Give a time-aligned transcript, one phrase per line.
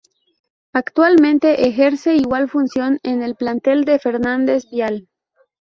[0.73, 5.07] Actualmente ejerce igual función en el plantel de Fernández Vial.